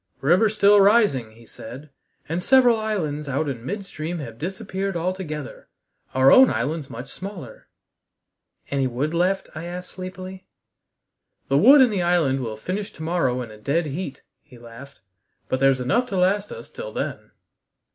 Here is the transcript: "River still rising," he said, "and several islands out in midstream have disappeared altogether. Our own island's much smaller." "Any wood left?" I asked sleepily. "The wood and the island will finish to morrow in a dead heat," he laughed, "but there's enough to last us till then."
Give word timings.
"River 0.21 0.49
still 0.49 0.81
rising," 0.81 1.33
he 1.33 1.45
said, 1.45 1.91
"and 2.27 2.41
several 2.41 2.79
islands 2.79 3.29
out 3.29 3.47
in 3.47 3.63
midstream 3.63 4.17
have 4.17 4.39
disappeared 4.39 4.97
altogether. 4.97 5.67
Our 6.15 6.31
own 6.31 6.49
island's 6.49 6.89
much 6.89 7.11
smaller." 7.11 7.67
"Any 8.71 8.87
wood 8.87 9.13
left?" 9.13 9.47
I 9.53 9.65
asked 9.65 9.91
sleepily. 9.91 10.47
"The 11.49 11.57
wood 11.59 11.81
and 11.81 11.93
the 11.93 12.01
island 12.01 12.39
will 12.39 12.57
finish 12.57 12.91
to 12.93 13.03
morrow 13.03 13.43
in 13.43 13.51
a 13.51 13.59
dead 13.59 13.85
heat," 13.85 14.23
he 14.41 14.57
laughed, 14.57 15.01
"but 15.49 15.59
there's 15.59 15.79
enough 15.79 16.07
to 16.07 16.17
last 16.17 16.51
us 16.51 16.71
till 16.71 16.91
then." 16.91 17.29